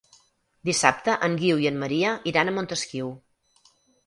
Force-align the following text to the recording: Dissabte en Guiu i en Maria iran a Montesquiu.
Dissabte 0.69 1.17
en 1.27 1.35
Guiu 1.41 1.61
i 1.65 1.69
en 1.73 1.77
Maria 1.83 2.15
iran 2.33 2.51
a 2.51 2.55
Montesquiu. 2.57 3.13